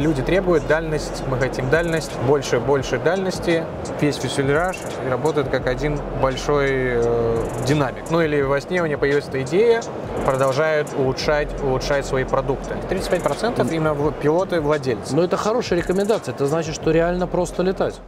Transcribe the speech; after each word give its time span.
люди 0.00 0.22
требуют 0.22 0.66
дальность, 0.66 1.22
мы 1.28 1.38
хотим 1.38 1.70
дальность, 1.70 2.10
больше, 2.26 2.58
больше 2.58 2.98
дальности. 2.98 3.64
Весь 4.00 4.16
фюзеляж 4.16 4.76
работает 5.08 5.48
как 5.48 5.66
один 5.66 5.98
большой 6.20 6.68
э, 6.70 7.44
динамик. 7.66 8.10
Ну 8.10 8.20
или 8.20 8.40
во 8.42 8.60
сне 8.60 8.80
у 8.80 8.86
меня 8.86 8.98
появилась 8.98 9.28
эта 9.28 9.42
идея, 9.42 9.82
продолжают 10.24 10.88
улучшать, 10.96 11.48
улучшать 11.62 12.06
свои 12.06 12.24
продукты. 12.24 12.74
35% 12.88 13.72
именно 13.72 13.94
пилоты 14.12 14.60
владельцы. 14.60 15.14
Но 15.14 15.22
это 15.22 15.36
хорошая 15.36 15.78
рекомендация. 15.78 16.34
Это 16.34 16.46
значит, 16.46 16.74
что 16.74 16.90
реально 16.90 17.26
просто 17.26 17.62
летать. 17.62 18.00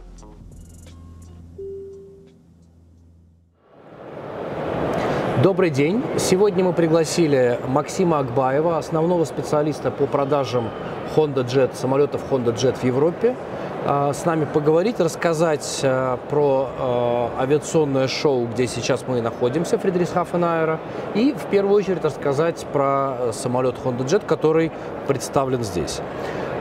Добрый 5.43 5.71
день. 5.71 6.01
Сегодня 6.17 6.63
мы 6.63 6.71
пригласили 6.71 7.59
Максима 7.67 8.19
Акбаева, 8.19 8.77
основного 8.77 9.25
специалиста 9.25 9.91
по 9.91 10.07
продажам 10.07 10.69
Honda 11.15 11.45
Jet, 11.45 11.75
самолетов 11.75 12.21
Honda 12.31 12.53
Jet 12.53 12.77
в 12.77 12.83
Европе, 12.83 13.35
а, 13.85 14.13
с 14.13 14.23
нами 14.25 14.45
поговорить, 14.45 14.99
рассказать 14.99 15.81
а, 15.83 16.17
про 16.29 16.69
а, 16.79 17.31
авиационное 17.39 18.07
шоу, 18.07 18.47
где 18.47 18.65
сейчас 18.65 19.03
мы 19.07 19.21
находимся, 19.21 19.77
Фридрихсхафен 19.77 20.43
Аэро, 20.43 20.79
и 21.15 21.33
в 21.33 21.45
первую 21.49 21.75
очередь 21.75 22.03
рассказать 22.03 22.65
про 22.71 23.33
самолет 23.33 23.75
Honda 23.83 24.05
Jet, 24.05 24.25
который 24.25 24.71
представлен 25.07 25.63
здесь. 25.63 25.99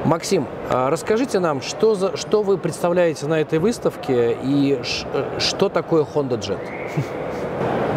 Максим, 0.05 0.49
расскажите 0.69 1.39
нам, 1.39 1.63
что, 1.63 1.95
за, 1.95 2.17
что 2.17 2.43
вы 2.43 2.59
представляете 2.59 3.27
на 3.27 3.41
этой 3.41 3.61
выставке 3.61 4.37
и 4.43 4.81
что 5.39 5.69
такое 5.69 6.03
Honda 6.03 6.41
Jet? 6.41 6.59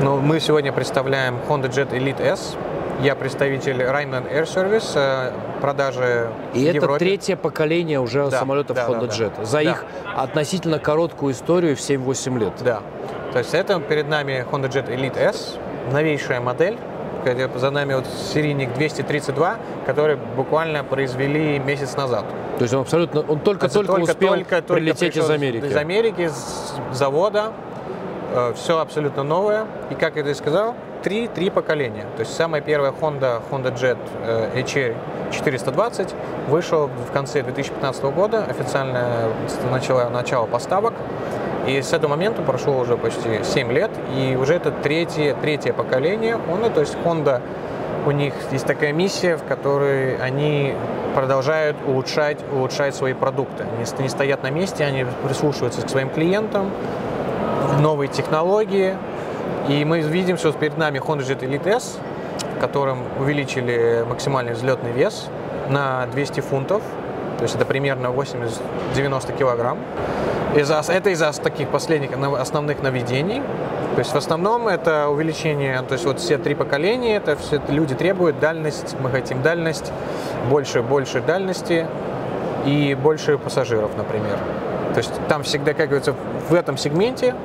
Ну, 0.04 0.18
мы 0.18 0.40
сегодня 0.40 0.72
представляем 0.72 1.38
Honda 1.50 1.68
Jet 1.68 1.92
Elite 1.92 2.22
S. 2.22 2.58
Я 3.02 3.16
представитель 3.16 3.82
Rheinland 3.82 4.32
Air 4.32 4.44
Service, 4.46 4.92
э, 4.96 5.32
продажи 5.62 6.30
И 6.54 6.60
в 6.66 6.68
это 6.70 6.76
Европе. 6.78 7.00
третье 7.00 7.36
поколение 7.36 8.00
уже 8.00 8.30
Да, 8.30 8.40
самолетов 8.40 8.76
да, 8.76 8.88
Honda 8.88 9.08
да, 9.08 9.14
Jet. 9.14 9.32
да. 9.38 9.46
За 9.46 9.58
Да. 9.58 9.62
их 9.64 9.86
относительно 10.16 10.80
короткую 10.80 11.34
историю 11.34 11.76
в 11.76 11.82
7-8 11.82 12.38
лет. 12.40 12.54
Да. 12.64 12.80
То 13.34 13.40
есть 13.40 13.54
это 13.54 13.80
перед 13.82 14.08
нами 14.08 14.46
Honda 14.50 14.70
Jet 14.72 14.88
Elite 14.90 15.18
S, 15.18 15.58
новейшая 15.92 16.40
модель. 16.40 16.78
За 17.56 17.72
нами 17.72 17.96
вот 17.96 18.06
серийник 18.06 18.74
232, 18.76 19.58
который 19.88 20.16
буквально 20.16 20.84
произвели 20.84 21.58
месяц 21.58 21.96
назад. 21.98 22.24
То 22.60 22.62
есть 22.66 22.74
он 22.76 22.82
абсолютно, 22.82 23.22
он 23.22 23.40
только-только 23.40 23.92
успел 23.94 24.30
только- 24.30 24.62
только 24.62 24.74
прилететь 24.76 25.18
из 25.18 25.28
Америки. 25.30 25.66
Из 25.66 25.76
Америки, 25.76 26.28
с 26.30 26.76
завода. 26.94 27.52
все 28.56 28.80
абсолютно 28.80 29.24
новое. 29.24 29.66
И 29.90 29.96
как 29.96 30.18
я 30.18 30.22
и 30.30 30.34
сказал, 30.34 30.76
три, 31.06 31.28
три 31.28 31.52
поколения. 31.52 32.08
То 32.16 32.22
есть 32.22 32.36
самая 32.36 32.62
первая 32.62 32.92
Honda, 32.92 33.40
Honda 33.52 33.72
Jet 33.72 33.98
HR 34.56 34.96
420 35.32 36.16
вышел 36.50 36.88
в 36.88 37.12
конце 37.12 37.44
2015 37.44 38.04
года, 38.06 38.44
официально 38.44 39.28
начало, 39.72 40.10
начало 40.10 40.48
поставок. 40.48 40.94
И 41.68 41.80
с 41.80 41.94
этого 41.94 42.10
момента 42.10 42.42
прошло 42.42 42.80
уже 42.80 42.98
почти 42.98 43.44
7 43.44 43.72
лет, 43.72 43.92
и 44.18 44.36
уже 44.36 44.56
это 44.56 44.72
третье, 44.72 45.36
третье 45.40 45.74
поколение 45.74 46.40
Honda, 46.48 46.74
то 46.74 46.80
есть 46.80 46.98
Honda, 47.06 47.40
у 48.08 48.12
них 48.12 48.34
есть 48.52 48.66
такая 48.66 48.92
миссия, 48.92 49.38
в 49.38 49.44
которой 49.44 50.18
они 50.18 50.74
продолжают 51.14 51.78
улучшать, 51.86 52.40
улучшать 52.52 52.96
свои 52.96 53.14
продукты. 53.14 53.64
Они 53.64 54.04
не 54.04 54.10
стоят 54.10 54.42
на 54.42 54.50
месте, 54.50 54.84
они 54.84 55.06
прислушиваются 55.24 55.84
к 55.84 55.90
своим 55.90 56.10
клиентам, 56.10 56.72
новые 57.80 58.08
технологии. 58.08 58.96
И 59.68 59.84
мы 59.84 60.02
видим, 60.02 60.38
что 60.38 60.52
перед 60.52 60.78
нами 60.78 61.00
Honda 61.00 61.22
Jet 61.22 61.40
Elite 61.40 61.68
S, 61.68 61.98
в 62.56 62.60
котором 62.60 63.00
увеличили 63.20 64.06
максимальный 64.08 64.54
взлетный 64.54 64.92
вес 64.92 65.28
на 65.70 66.06
200 66.08 66.42
фунтов, 66.42 66.84
то 67.38 67.44
есть 67.44 67.56
это 67.56 67.66
примерно 67.66 68.08
80-90 68.08 69.38
килограмм. 69.38 69.80
Из-за, 70.56 70.82
это 70.88 71.10
из-за 71.10 71.34
таких 71.34 71.68
последних 71.70 72.16
нов- 72.16 72.40
основных 72.40 72.82
нововведений. 72.82 73.42
То 73.96 74.00
есть 74.00 74.12
в 74.12 74.16
основном 74.16 74.68
это 74.68 75.10
увеличение, 75.10 75.82
то 75.82 75.94
есть 75.94 76.06
вот 76.06 76.20
все 76.20 76.38
три 76.38 76.54
поколения, 76.54 77.16
это 77.16 77.36
все 77.36 77.62
люди 77.70 77.96
требуют 77.96 78.40
дальность, 78.40 78.96
мы 79.02 79.10
хотим 79.10 79.42
дальность, 79.42 79.92
больше, 80.50 80.82
больше 80.82 81.22
дальности 81.22 81.88
и 82.66 82.94
больше 82.94 83.38
пассажиров, 83.38 83.92
например. 83.98 84.38
То 84.94 84.98
есть 84.98 85.12
там 85.28 85.44
всегда, 85.44 85.74
как 85.74 85.88
говорится, 85.88 86.14
в 86.50 86.54
этом 86.54 86.78
сегменте 86.78 87.36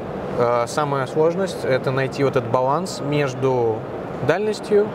самая 0.66 1.06
сложность 1.06 1.64
это 1.64 1.91
найти 1.91 2.24
вот 2.24 2.36
этот 2.36 2.50
баланс 2.50 3.00
между 3.00 3.78
дальностью 4.26 4.86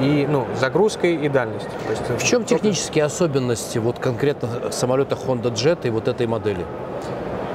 и 0.00 0.26
ну, 0.28 0.46
загрузкой 0.58 1.14
и 1.16 1.28
дальностью. 1.28 1.70
То 1.86 1.90
есть, 1.90 2.22
В 2.22 2.26
чем 2.26 2.44
технические 2.44 3.04
особенности 3.04 3.78
вот 3.78 3.98
конкретно 3.98 4.70
самолета 4.70 5.16
Honda 5.16 5.52
Jet 5.52 5.86
и 5.86 5.90
вот 5.90 6.08
этой 6.08 6.26
модели? 6.26 6.64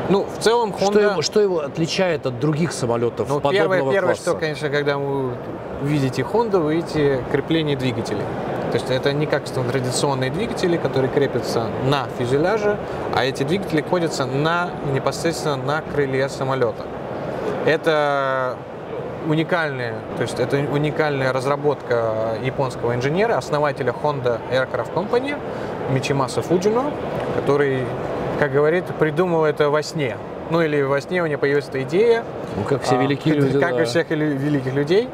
Ну, 0.09 0.25
в 0.25 0.41
целом 0.41 0.74
Honda... 0.80 0.91
Что, 0.91 1.00
его, 1.00 1.22
что 1.22 1.41
его 1.41 1.59
отличает 1.59 2.25
от 2.25 2.40
других 2.40 2.72
самолетов 2.72 3.28
Ну, 3.28 3.41
подобного 3.41 3.75
первое, 3.75 3.91
первое, 3.91 4.13
класса? 4.13 4.22
что, 4.31 4.40
конечно, 4.40 4.69
когда 4.69 4.97
вы 4.97 5.31
видите 5.84 6.22
Honda, 6.22 6.59
вы 6.59 6.75
видите 6.75 7.24
крепление 7.31 7.75
двигателей. 7.75 8.24
То 8.72 8.74
есть 8.74 8.90
это 8.90 9.14
не 9.14 9.26
как 9.26 9.44
традиционные 9.46 10.30
двигатели, 10.30 10.78
которые 10.78 11.10
крепятся 11.10 11.68
на 11.86 12.08
фюзеляже, 12.18 12.78
а 13.16 13.24
эти 13.24 13.44
двигатели 13.44 13.82
находятся 13.82 14.26
на, 14.26 14.70
непосредственно 14.94 15.56
на 15.56 15.82
крыле 15.82 16.28
самолета. 16.28 16.86
Это 17.66 18.58
уникальная, 19.26 19.96
то 20.16 20.22
есть 20.22 20.40
это 20.40 20.58
уникальная 20.58 21.34
разработка 21.34 22.38
японского 22.44 22.96
инженера, 22.96 23.38
основателя 23.38 23.94
Honda 23.94 24.40
Aircraft 24.52 24.94
Company 24.94 25.38
Мичимаса 25.92 26.42
Фуджино, 26.42 26.92
который, 27.36 27.84
как 28.40 28.52
говорит, 28.52 28.86
придумал 29.00 29.46
это 29.46 29.70
во 29.70 29.82
сне. 29.84 30.18
Ну 30.50 30.62
или 30.62 30.82
во 30.82 31.02
сне 31.02 31.22
у 31.22 31.26
него 31.26 31.40
появилась 31.40 31.68
эта 31.68 31.84
идея, 31.84 32.24
Ну, 32.56 32.64
как 32.64 32.84
все 32.84 32.96
а, 32.96 33.02
великие 33.02 33.36
люди, 33.36 33.60
Как 33.60 33.76
да. 33.76 33.82
у 33.82 33.86
всех 33.86 34.10
великих 34.10 34.74
людей. 34.74 35.10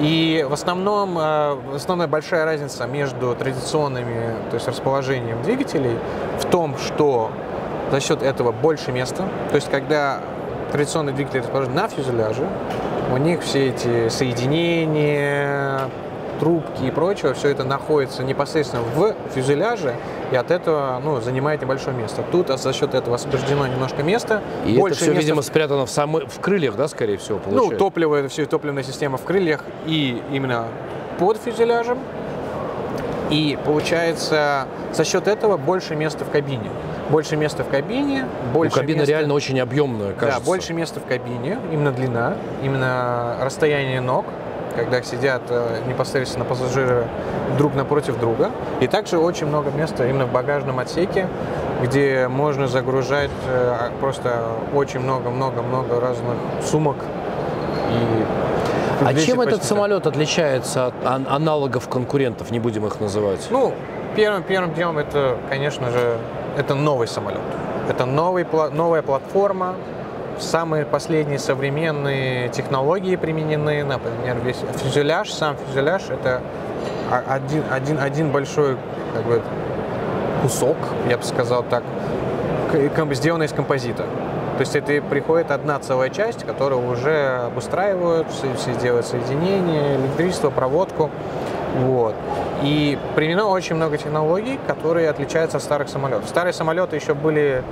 И 0.00 0.44
в 0.48 0.52
основном, 0.52 1.18
э, 1.18 1.56
основная 1.74 2.08
большая 2.08 2.44
разница 2.44 2.86
между 2.86 3.34
традиционными, 3.34 4.34
то 4.50 4.54
есть 4.54 4.66
расположением 4.66 5.42
двигателей 5.42 5.98
в 6.38 6.44
том, 6.46 6.76
что 6.78 7.30
за 7.90 8.00
счет 8.00 8.22
этого 8.22 8.52
больше 8.52 8.90
места. 8.90 9.28
То 9.50 9.56
есть 9.56 9.70
когда 9.70 10.20
традиционные 10.72 11.14
двигатели 11.14 11.40
расположены 11.40 11.74
на 11.74 11.88
фюзеляже, 11.88 12.48
у 13.12 13.18
них 13.18 13.42
все 13.42 13.68
эти 13.68 14.08
соединения, 14.08 15.90
трубки 16.42 16.82
и 16.82 16.90
прочее, 16.90 17.34
все 17.34 17.50
это 17.50 17.62
находится 17.62 18.24
непосредственно 18.24 18.82
в 18.82 19.14
фюзеляже, 19.32 19.94
и 20.32 20.34
от 20.34 20.50
этого 20.50 21.00
ну, 21.04 21.20
занимает 21.20 21.62
небольшое 21.62 21.96
место. 21.96 22.24
Тут 22.32 22.50
а 22.50 22.56
за 22.56 22.72
счет 22.72 22.94
этого 22.94 23.14
освобождено 23.14 23.64
немножко 23.68 24.02
места. 24.02 24.42
И 24.66 24.76
больше 24.76 24.96
это 24.96 25.04
все, 25.04 25.10
места 25.12 25.20
видимо, 25.20 25.42
спрятано 25.42 25.86
в, 25.86 25.90
самой, 25.90 26.26
в 26.26 26.40
крыльях, 26.40 26.74
да, 26.74 26.88
скорее 26.88 27.16
всего, 27.18 27.38
ну, 27.38 27.44
получается? 27.44 27.78
топливо, 27.78 28.16
это 28.16 28.28
все 28.28 28.44
топливная 28.46 28.82
система 28.82 29.18
в 29.18 29.22
крыльях 29.22 29.60
и 29.86 30.20
именно 30.32 30.66
под 31.20 31.36
фюзеляжем. 31.36 32.00
И 33.30 33.56
получается 33.64 34.66
за 34.92 35.04
счет 35.04 35.28
этого 35.28 35.56
больше 35.56 35.94
места 35.94 36.24
в 36.24 36.30
кабине. 36.30 36.70
Больше 37.08 37.36
места 37.36 37.62
в 37.62 37.68
кабине, 37.68 38.26
Ну, 38.46 38.52
больше 38.52 38.80
кабина 38.80 38.98
места... 38.98 39.12
реально 39.12 39.34
очень 39.34 39.60
объемная, 39.60 40.12
кажется. 40.12 40.40
Да, 40.40 40.44
больше 40.44 40.72
места 40.74 40.98
в 40.98 41.06
кабине, 41.06 41.58
именно 41.70 41.92
длина, 41.92 42.34
именно 42.64 43.36
расстояние 43.42 44.00
ног, 44.00 44.24
когда 44.74 45.02
сидят 45.02 45.42
э, 45.48 45.78
непосредственно 45.86 46.44
пассажиры 46.44 47.04
друг 47.58 47.74
напротив 47.74 48.18
друга. 48.18 48.50
И 48.80 48.86
также 48.86 49.18
очень 49.18 49.46
много 49.46 49.70
места 49.70 50.06
именно 50.08 50.26
в 50.26 50.32
багажном 50.32 50.78
отсеке, 50.78 51.28
где 51.82 52.28
можно 52.28 52.66
загружать 52.68 53.30
э, 53.48 53.90
просто 54.00 54.42
очень 54.74 55.00
много-много-много 55.00 56.00
разных 56.00 56.36
сумок. 56.64 56.96
И 57.90 59.04
А 59.04 59.14
чем 59.14 59.40
этот 59.40 59.54
почти- 59.60 59.66
самолет 59.68 60.06
отличается 60.06 60.86
от 60.86 60.94
ан- 61.04 61.26
аналогов 61.28 61.88
конкурентов, 61.88 62.50
не 62.50 62.60
будем 62.60 62.86
их 62.86 63.00
называть? 63.00 63.46
Ну, 63.50 63.74
первым, 64.16 64.42
первым 64.42 64.74
делом 64.74 64.98
это, 64.98 65.36
конечно 65.50 65.90
же, 65.90 66.16
это 66.56 66.74
новый 66.74 67.08
самолет. 67.08 67.40
Это 67.88 68.06
новый, 68.06 68.46
новая 68.72 69.02
платформа, 69.02 69.74
самые 70.38 70.84
последние 70.84 71.38
современные 71.38 72.48
технологии 72.48 73.16
применены, 73.16 73.84
например, 73.84 74.38
весь 74.44 74.58
фюзеляж, 74.82 75.30
сам 75.32 75.56
фюзеляж 75.56 76.02
это 76.10 76.40
один, 77.28 77.64
один, 77.70 77.98
один 78.00 78.30
большой 78.30 78.76
как 79.14 79.24
бы, 79.24 79.42
кусок, 80.42 80.76
я 81.08 81.18
бы 81.18 81.24
сказал 81.24 81.62
так, 81.62 81.82
сделанный 83.12 83.46
из 83.46 83.52
композита. 83.52 84.04
То 84.56 84.60
есть 84.60 84.76
это 84.76 85.00
приходит 85.02 85.50
одна 85.50 85.78
целая 85.78 86.10
часть, 86.10 86.44
которую 86.44 86.86
уже 86.90 87.42
обустраивают, 87.46 88.28
все, 88.30 88.54
все 88.54 88.74
делают 88.80 89.06
соединения, 89.06 89.96
электричество, 89.96 90.50
проводку. 90.50 91.10
Вот. 91.80 92.14
И 92.62 92.98
применено 93.16 93.46
очень 93.46 93.76
много 93.76 93.96
технологий, 93.96 94.60
которые 94.66 95.08
отличаются 95.08 95.56
от 95.56 95.62
старых 95.62 95.88
самолетов. 95.88 96.28
Старые 96.28 96.52
самолеты 96.52 96.96
еще 96.96 97.14
были 97.14 97.64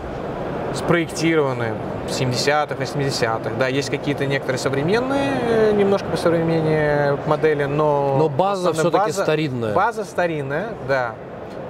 спроектированы 0.74 1.74
в 2.06 2.10
70-х, 2.10 2.74
80-х. 2.74 3.50
Да, 3.58 3.68
есть 3.68 3.90
какие-то 3.90 4.26
некоторые 4.26 4.58
современные, 4.58 5.32
э, 5.48 5.72
немножко 5.72 6.08
по 6.08 6.16
современнее 6.16 7.18
модели, 7.26 7.64
но... 7.64 8.16
Но 8.18 8.28
база 8.28 8.72
всё-таки 8.72 9.12
старинная. 9.12 9.74
База 9.74 10.04
старинная, 10.04 10.68
да. 10.88 11.14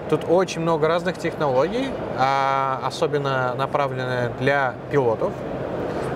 Тут 0.08 0.22
очень 0.28 0.60
много 0.60 0.88
разных 0.88 1.18
технологий, 1.18 1.88
а, 2.18 2.80
особенно 2.84 3.54
направленные 3.54 4.32
для 4.40 4.74
пилотов. 4.90 5.32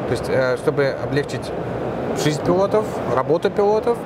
То 0.09 0.11
есть, 0.11 0.29
э, 0.29 0.57
чтобы 0.59 0.97
облегчить 1.03 1.51
жизнь 2.23 2.45
пилотов, 2.45 2.85
работу 3.15 3.51
пилотов, 3.51 3.97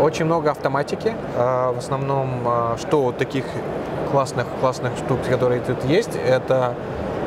очень 0.00 0.24
много 0.24 0.50
автоматики. 0.50 1.14
А, 1.36 1.72
в 1.72 1.78
основном, 1.78 2.28
что 2.78 3.12
таких 3.12 3.44
классных, 4.10 4.46
классных 4.60 4.92
штук, 4.96 5.18
которые 5.28 5.60
тут 5.60 5.84
есть, 5.84 6.16
это 6.26 6.74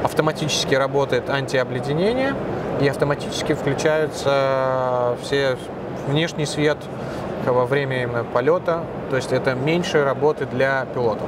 автоматически 0.07 0.73
работает 0.73 1.29
антиобледенение 1.29 2.33
и 2.81 2.87
автоматически 2.87 3.53
включаются 3.53 5.17
все 5.21 5.57
внешний 6.07 6.45
свет 6.45 6.77
во 7.45 7.65
время 7.65 8.03
именно 8.03 8.23
полета. 8.23 8.83
То 9.09 9.17
есть 9.17 9.33
это 9.33 9.53
меньше 9.53 10.05
работы 10.05 10.45
для 10.45 10.85
пилотов. 10.93 11.27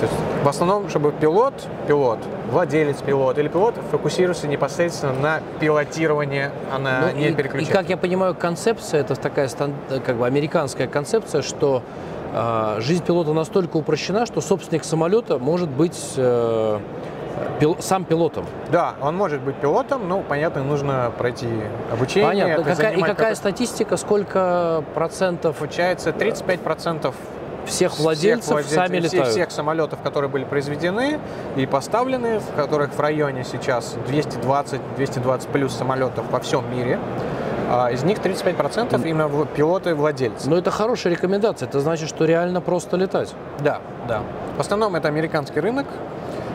То 0.00 0.06
есть 0.06 0.14
в 0.42 0.48
основном, 0.48 0.88
чтобы 0.88 1.12
пилот, 1.12 1.54
пилот, 1.86 2.18
владелец 2.50 2.96
пилота 3.02 3.42
или 3.42 3.48
пилот 3.48 3.74
фокусировался 3.90 4.48
непосредственно 4.48 5.12
на 5.12 5.40
пилотирование, 5.60 6.52
а 6.72 6.78
на 6.78 7.00
Ну, 7.02 7.18
не 7.18 7.28
и, 7.28 7.62
и 7.62 7.64
как 7.66 7.90
я 7.90 7.96
понимаю, 7.98 8.34
концепция 8.34 9.00
это 9.00 9.14
такая 9.14 9.48
как 10.04 10.16
бы 10.16 10.26
американская 10.26 10.86
концепция, 10.86 11.42
что 11.42 11.82
э, 12.32 12.76
жизнь 12.80 13.04
пилота 13.04 13.32
настолько 13.34 13.76
упрощена, 13.76 14.26
что 14.26 14.40
собственник 14.40 14.84
самолета 14.84 15.38
может 15.38 15.68
быть 15.68 15.98
э, 16.16 16.78
пил- 17.60 17.76
сам 17.80 18.04
пилотом. 18.04 18.46
Да, 18.70 18.94
он 19.00 19.16
может 19.16 19.40
быть 19.42 19.56
пилотом, 19.56 20.08
но, 20.08 20.20
понятно, 20.20 20.62
нужно 20.62 21.12
пройти 21.16 21.48
обучение. 21.92 22.28
Понятно. 22.28 22.64
Какая- 22.64 22.92
и 22.94 23.00
какая 23.02 23.34
статистика, 23.34 23.96
сколько 23.96 24.84
процентов 24.94 25.56
Получается 25.56 26.12
35% 26.12 27.14
всех 27.66 27.98
владельцев 27.98 28.44
всех 28.44 28.54
владельцев- 28.56 28.74
сами 28.74 28.96
летают? 28.98 29.28
всех 29.28 29.50
самолетов, 29.50 29.98
которые 30.02 30.28
были 30.30 30.44
произведены 30.44 31.18
и 31.56 31.64
поставлены, 31.66 32.38
в 32.40 32.54
которых 32.56 32.92
в 32.92 33.00
районе 33.00 33.42
сейчас 33.44 33.96
220-220 34.06 35.48
плюс 35.48 35.74
самолетов 35.74 36.26
во 36.30 36.40
всем 36.40 36.64
мире, 36.70 36.98
а, 37.70 37.90
из 37.90 38.02
них 38.04 38.18
35% 38.18 39.04
именно 39.06 39.28
в- 39.28 39.46
пилоты-владельцы. 39.46 40.48
Но 40.50 40.56
это 40.58 40.70
хорошая 40.70 41.14
рекомендация. 41.14 41.66
Это 41.68 41.80
значит, 41.80 42.08
что 42.08 42.24
реально 42.26 42.60
просто 42.60 42.96
летать. 42.96 43.32
Да, 43.60 43.78
да. 44.06 44.20
В 44.56 44.60
основном 44.60 44.94
это 44.96 45.08
американский 45.08 45.60
рынок, 45.60 45.86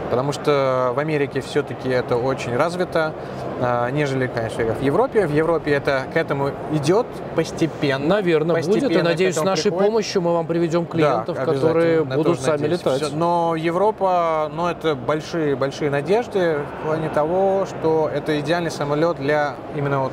потому 0.10 0.32
что 0.32 0.92
в 0.96 1.00
Америке 1.00 1.42
все-таки 1.42 1.90
это 1.90 2.16
очень 2.18 2.56
развито, 2.56 3.14
а, 3.62 3.90
нежели, 3.92 4.28
конечно, 4.28 4.64
в 4.64 4.82
Европе. 4.82 5.28
В 5.28 5.32
Европе 5.34 5.72
это 5.72 6.04
к 6.14 6.18
этому 6.18 6.52
идет 6.72 7.06
постепенно. 7.36 8.06
Наверное, 8.08 8.56
будет. 8.56 8.68
И 8.68 8.72
Постепенно 8.72 9.10
надеюсь, 9.10 9.36
с 9.36 9.44
нашей 9.44 9.64
приходит. 9.64 9.86
помощью 9.88 10.22
мы 10.22 10.34
вам 10.34 10.48
приведем 10.48 10.86
клиентов, 10.86 11.38
Да, 11.38 11.46
которые 11.46 12.04
будут 12.04 12.40
сами 12.42 12.62
надеюсь. 12.62 12.80
летать. 12.80 13.02
Всё. 13.04 13.16
Но 13.16 13.56
Европа, 13.56 14.50
ну, 14.54 14.68
это 14.68 14.96
большие, 14.96 15.56
большие 15.56 15.90
надежды 15.90 16.60
в 16.82 16.86
плане 16.86 17.10
того, 17.10 17.66
что 17.66 18.10
это 18.14 18.40
идеальный 18.40 18.72
самолет 18.72 19.18
для 19.18 19.56
именно 19.76 20.02
вот 20.02 20.12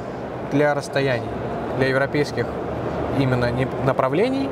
для 0.52 0.74
расстояний, 0.74 1.28
для 1.78 1.88
европейских 1.88 2.46
именно 3.18 3.50
направлений, 3.84 4.48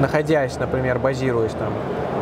находясь, 0.00 0.58
например, 0.58 0.98
базируясь 0.98 1.52
там 1.52 1.72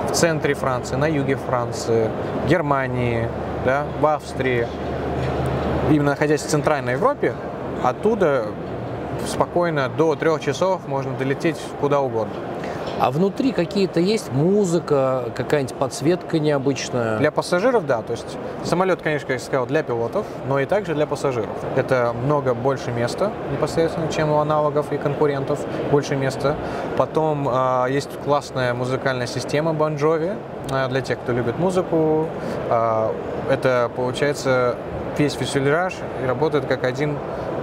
в 0.08 0.12
центре 0.12 0.54
Франции, 0.54 0.96
на 0.96 1.06
юге 1.06 1.36
Франции, 1.36 2.10
Германии, 2.48 3.28
да, 3.64 3.84
в 4.00 4.06
Австрии, 4.06 4.66
именно 5.90 6.10
находясь 6.10 6.42
в 6.42 6.48
Центральной 6.48 6.92
Европе, 6.92 7.34
оттуда 7.82 8.46
спокойно 9.26 9.88
до 9.88 10.14
трех 10.14 10.40
часов 10.40 10.86
можно 10.86 11.12
долететь 11.16 11.60
куда 11.80 12.00
угодно. 12.00 12.34
А 13.00 13.12
внутри 13.12 13.52
какие-то 13.52 14.00
есть 14.00 14.32
музыка, 14.32 15.26
какая-нибудь 15.36 15.76
подсветка 15.76 16.40
необычная? 16.40 17.18
Для 17.18 17.30
пассажиров, 17.30 17.86
да. 17.86 18.02
То 18.02 18.12
есть 18.12 18.36
самолет, 18.64 19.02
конечно, 19.02 19.28
как 19.28 19.38
я 19.38 19.44
сказал, 19.44 19.66
для 19.66 19.84
пилотов, 19.84 20.26
но 20.48 20.58
и 20.58 20.66
также 20.66 20.94
для 20.94 21.06
пассажиров. 21.06 21.56
Это 21.76 22.12
много 22.24 22.54
больше 22.54 22.90
места 22.90 23.30
непосредственно, 23.52 24.10
чем 24.10 24.30
у 24.30 24.38
аналогов 24.38 24.92
и 24.92 24.98
конкурентов. 24.98 25.60
Больше 25.92 26.16
места. 26.16 26.56
Потом 26.96 27.48
а, 27.48 27.86
есть 27.86 28.10
классная 28.24 28.74
музыкальная 28.74 29.28
система 29.28 29.72
Bon 29.72 29.96
Jovi 29.96 30.36
а, 30.70 30.88
для 30.88 31.00
тех, 31.00 31.20
кто 31.20 31.32
любит 31.32 31.56
музыку. 31.58 32.26
А, 32.68 33.14
это, 33.48 33.90
получается, 33.94 34.74
весь 35.16 35.40
визуляж 35.40 35.94
и 36.22 36.26
работает 36.26 36.66
как 36.66 36.84
один 36.84 37.16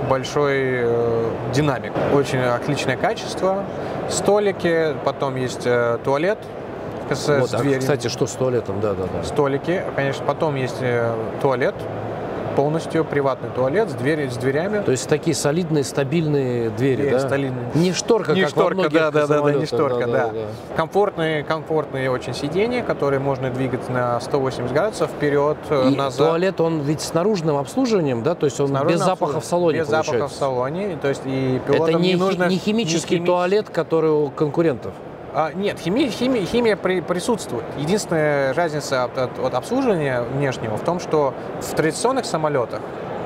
большой 0.10 0.58
э, 0.58 1.30
динамик. 1.54 1.94
Очень 2.14 2.40
отличное 2.40 2.98
качество. 2.98 3.64
Столики, 4.10 4.96
потом 5.04 5.36
есть 5.36 5.66
э, 5.66 5.98
туалет 6.04 6.38
с, 7.12 7.28
Вот, 7.40 7.50
с 7.50 7.54
а, 7.54 7.60
дверью 7.60 7.80
кстати, 7.80 8.08
что 8.08 8.26
с 8.28 8.32
туалетом? 8.34 8.80
Да, 8.82 8.94
да, 8.94 9.04
да. 9.12 9.24
столики, 9.24 9.84
конечно, 9.96 10.26
потом 10.26 10.56
есть 10.56 10.78
э, 10.82 11.14
туалет, 11.42 11.76
полностью 12.56 13.04
приватный 13.06 13.50
туалет 13.50 13.90
с, 13.90 13.94
двери, 13.94 14.28
с 14.28 14.38
дверями. 14.38 14.82
То 14.84 14.92
есть 14.92 15.08
такие 15.10 15.36
солидные, 15.36 15.84
стабильные 15.84 16.70
двери, 16.70 16.96
Двери 17.02 17.12
да? 17.12 17.20
стабильные. 17.20 17.66
Не 17.76 17.94
шторка, 17.94 18.34
не 18.34 18.42
как 18.42 18.52
во 18.52 18.62
шторка, 18.62 18.74
многих 18.76 18.94
да, 18.94 19.12
да, 19.12 19.28
да, 19.28 19.42
да, 19.42 19.54
не 19.54 19.66
шторка, 19.66 20.08
да. 20.08 20.34
Комфортные, 20.76 21.44
комфортные 21.44 22.10
очень 22.12 22.34
сиденья, 22.34 22.82
которые 22.84 23.20
можно 23.20 23.50
двигать 23.50 23.88
на 23.90 24.20
180 24.20 24.72
градусов 24.74 25.10
вперед, 25.12 25.58
э, 25.70 25.90
И 25.92 25.96
назад. 25.96 26.28
туалет, 26.28 26.62
он 26.62 26.82
ведь 26.82 27.02
с 27.02 27.14
наружным 27.14 27.58
обслуживанием, 27.58 28.24
да? 28.24 28.36
То 28.36 28.46
есть 28.46 28.60
он 28.60 28.76
без 28.88 29.00
запаха 29.00 29.40
в 29.40 29.46
салоне 29.46 29.80
Без 29.80 29.88
запаха 29.88 30.04
в 30.04 30.12
получается. 30.12 30.38
салоне, 30.40 30.98
то 31.02 31.08
есть 31.10 31.22
и 31.26 31.60
пилотам 31.68 31.96
Это 31.96 32.00
не, 32.00 32.14
хи- 32.14 32.18
нужно... 32.20 32.44
не 32.46 32.58
химический 32.58 33.18
хими- 33.20 33.26
туалет, 33.26 33.70
который 33.70 34.12
у 34.12 34.30
конкурентов. 34.30 34.94
А, 35.38 35.52
нет, 35.54 35.78
химия, 35.80 36.10
химия, 36.10 36.46
химия 36.46 36.78
при- 36.78 37.02
присутствует. 37.02 37.66
Единственная 37.78 38.54
разница 38.54 39.04
от, 39.04 39.18
от- 39.18 39.38
от 39.38 39.54
обслуживания 39.54 40.22
внешнего 40.22 40.78
в 40.78 40.82
том, 40.82 41.02
что 41.02 41.34
в 41.60 41.76
традиционных 41.76 42.24
самолетах 42.26 42.80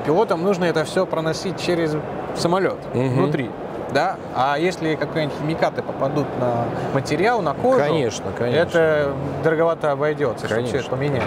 пилотам 0.04 0.42
нужно 0.42 0.64
это 0.64 0.84
все 0.84 1.06
проносить 1.06 1.60
через 1.60 1.94
самолет 2.34 2.78
Мгм. 2.94 3.10
внутри. 3.10 3.50
Да? 3.92 4.16
А 4.34 4.56
если 4.58 4.96
какие-нибудь 4.96 5.36
химикаты 5.38 5.82
попадут 5.82 6.26
на 6.40 6.64
материал, 6.94 7.42
на 7.42 7.54
кожу, 7.54 7.78
Конечно, 7.78 8.32
конечно. 8.36 8.58
это 8.78 9.12
дороговато 9.44 9.92
обойдется, 9.92 10.48
Конечно. 10.48 10.66
все 10.68 10.78
это 10.78 10.90
поменять. 10.90 11.22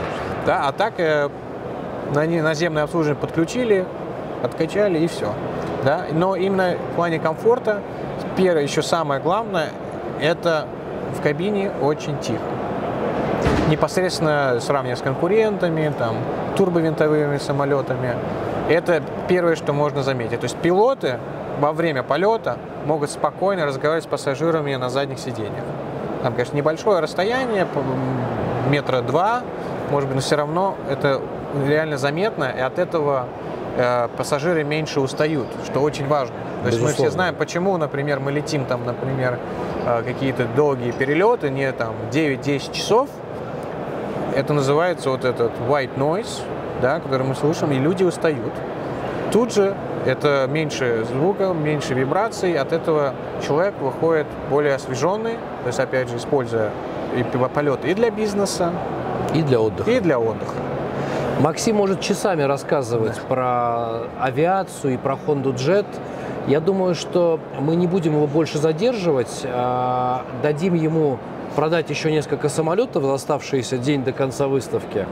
Да? 0.46 0.68
А 0.68 0.74
так 0.74 0.96
э, 0.98 1.30
на 2.14 2.26
наземное 2.26 2.84
обслуживание 2.84 3.22
подключили, 3.22 3.86
откачали 4.44 5.00
и 5.00 5.08
все. 5.08 5.34
Да? 5.86 6.08
Но 6.12 6.36
именно 6.36 6.76
в 6.92 6.96
плане 6.98 7.20
комфорта, 7.20 7.80
первое, 8.36 8.64
еще 8.64 8.82
самое 8.82 9.22
главное, 9.22 9.70
это 10.24 10.68
в 11.18 11.22
кабине 11.22 11.70
очень 11.82 12.18
тихо. 12.20 12.40
Непосредственно 13.70 14.58
сравнивая 14.62 14.96
с 14.96 15.02
конкурентами, 15.02 15.94
там, 15.98 16.16
турбовинтовыми 16.56 17.38
самолетами, 17.38 18.16
это 18.70 19.04
первое, 19.28 19.56
что 19.56 19.74
можно 19.74 20.02
заметить. 20.02 20.40
То 20.40 20.46
есть 20.46 20.56
пилоты 20.58 21.20
во 21.60 21.74
время 21.74 22.04
полета 22.04 22.58
могут 22.86 23.12
спокойно 23.12 23.66
разговаривать 23.66 24.06
с 24.06 24.08
пассажирами 24.08 24.74
на 24.76 24.90
задних 24.90 25.20
сиденьях. 25.20 25.66
Там, 26.24 26.34
конечно, 26.34 26.56
небольшое 26.56 27.02
расстояние, 27.02 27.68
метра 28.70 29.02
два, 29.02 29.42
может 29.92 30.08
быть, 30.08 30.16
но 30.16 30.22
все 30.22 30.38
равно 30.38 30.76
это 30.90 31.20
реально 31.68 31.98
заметно, 31.98 32.46
и 32.58 32.62
от 32.62 32.80
этого 32.80 33.26
пассажиры 34.18 34.64
меньше 34.64 35.00
устают, 35.00 35.48
что 35.66 35.80
очень 35.82 36.08
важно. 36.08 36.36
То 36.64 36.68
есть 36.70 36.82
мы 36.82 36.90
все 36.94 37.10
знаем, 37.10 37.36
почему, 37.36 37.76
например, 37.78 38.20
мы 38.20 38.32
летим 38.32 38.66
там, 38.66 38.86
например, 38.86 39.40
э, 39.86 40.04
какие-то 40.04 40.46
долгие 40.56 40.92
перелеты, 40.92 41.50
не 41.50 41.72
там 41.72 41.94
9-10 42.12 42.72
часов. 42.72 43.10
Это 44.36 44.54
называется 44.54 45.10
вот 45.10 45.26
этот 45.26 45.52
white 45.68 45.96
noise, 45.98 46.42
да, 46.82 47.00
который 47.00 47.26
мы 47.26 47.36
слышим, 47.36 47.72
и 47.72 47.76
люди 47.76 48.04
устают. 48.04 48.54
Тут 49.32 49.54
же 49.54 49.76
это 50.06 50.48
меньше 50.50 51.06
звука, 51.06 51.54
меньше 51.54 51.94
вибраций, 51.94 52.54
от 52.56 52.72
этого 52.72 53.14
человек 53.46 53.74
выходит 53.80 54.28
более 54.50 54.76
освеженный, 54.76 55.34
то 55.64 55.68
есть, 55.68 55.80
опять 55.80 56.10
же, 56.10 56.18
используя 56.18 56.70
и 57.18 57.24
полет 57.24 57.86
и 57.86 57.94
для 57.94 58.10
бизнеса, 58.10 58.72
И 59.34 59.42
для 59.42 59.60
отдыха. 59.60 59.90
и 59.90 60.00
для 60.00 60.20
отдыха. 60.20 60.54
Максим 61.40 61.78
может 61.78 62.00
часами 62.00 62.44
рассказывать 62.44 63.20
про 63.22 64.04
авиацию 64.20 64.94
и 64.94 64.98
про 64.98 65.16
Honda 65.16 65.54
Jet. 65.54 65.86
Я 66.48 66.60
думаю, 66.60 66.96
что 66.96 67.40
мы 67.60 67.76
не 67.76 67.88
будем 67.88 68.14
его 68.14 68.28
больше 68.28 68.60
задерживать, 68.60 69.42
а 69.46 70.26
дадим 70.42 70.74
ему 70.76 71.18
продать 71.56 71.90
еще 71.90 72.12
несколько 72.12 72.50
самолетов 72.50 73.04
за 73.04 73.14
оставшийся 73.14 73.78
день 73.78 74.04
до 74.04 74.12
конца 74.12 74.48
выставки. 74.48 75.06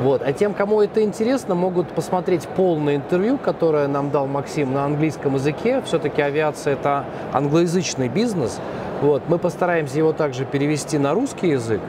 Вот. 0.00 0.22
А 0.24 0.32
тем, 0.32 0.54
кому 0.54 0.80
это 0.80 1.02
интересно, 1.02 1.54
могут 1.54 1.88
посмотреть 1.88 2.46
полное 2.48 2.96
интервью, 2.96 3.38
которое 3.38 3.88
нам 3.88 4.10
дал 4.10 4.26
Максим 4.26 4.72
на 4.72 4.84
английском 4.84 5.34
языке. 5.34 5.82
Все-таки 5.84 6.22
авиация– 6.22 6.72
это 6.74 7.04
англоязычный 7.32 8.08
бизнес. 8.08 8.60
Вот. 9.02 9.22
Мы 9.28 9.38
постараемся 9.38 9.98
его 9.98 10.12
также 10.12 10.44
перевести 10.44 10.98
на 10.98 11.14
русский 11.14 11.48
язык. 11.48 11.80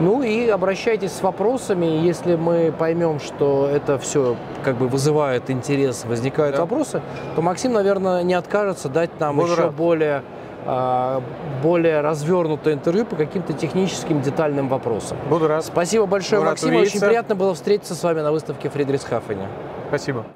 Ну 0.00 0.22
и 0.22 0.48
обращайтесь 0.48 1.12
с 1.12 1.22
вопросами, 1.22 1.86
если 1.86 2.36
мы 2.36 2.72
поймем, 2.76 3.18
что 3.18 3.68
это 3.68 3.98
все 3.98 4.36
как 4.64 4.76
бы 4.76 4.86
вызывает 4.88 5.50
интерес, 5.50 6.04
возникают 6.04 6.54
Да. 6.56 6.62
вопросы, 6.62 7.02
то 7.34 7.42
Максим, 7.42 7.72
наверное, 7.72 8.22
не 8.22 8.34
откажется 8.34 8.88
дать 8.88 9.18
нам 9.18 9.36
Буду 9.36 9.52
еще 9.52 9.62
рад. 9.62 9.74
более 9.74 10.22
а, 10.70 11.22
более 11.62 12.02
развернутое 12.02 12.74
интервью 12.74 13.06
по 13.06 13.16
каким-то 13.16 13.54
техническим 13.54 14.20
детальным 14.20 14.68
вопросам. 14.68 15.16
Буду 15.30 15.48
рад. 15.48 15.64
Спасибо 15.64 16.04
большое, 16.04 16.40
Буду 16.40 16.50
Максим. 16.50 16.76
Очень 16.76 17.00
приятно 17.00 17.34
было 17.34 17.54
встретиться 17.54 17.94
с 17.94 18.02
вами 18.02 18.20
на 18.20 18.32
выставке 18.32 18.68
Фридрихсхафене. 18.68 19.48
Спасибо. 19.88 20.26